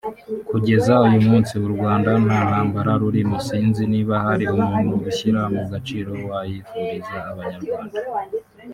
Kugeza 0.49 0.93
uyu 1.07 1.19
munsi 1.27 1.51
u 1.65 1.69
Rwanda 1.75 2.11
nta 2.25 2.39
ntambara 2.49 2.91
rurimo; 3.01 3.35
sinzi 3.47 3.83
niba 3.93 4.15
hari 4.25 4.45
n’umuntu 4.53 4.93
ushyira 5.09 5.41
mu 5.55 5.63
gaciro 5.71 6.11
wayifuriza 6.29 7.17
Abanyarwanda 7.31 7.97